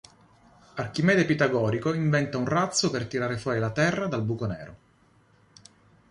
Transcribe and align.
Archimede 0.77 1.25
Pitagorico 1.25 1.93
inventa 1.93 2.39
un 2.39 2.47
razzo 2.47 2.89
per 2.89 3.05
tirare 3.05 3.37
fuori 3.37 3.59
la 3.59 3.69
Terra 3.69 4.07
dal 4.07 4.23
buco 4.23 4.47
nero. 4.47 4.75